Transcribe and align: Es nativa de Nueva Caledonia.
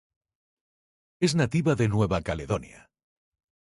Es 1.19 1.35
nativa 1.35 1.75
de 1.75 1.87
Nueva 1.87 2.23
Caledonia. 2.23 2.89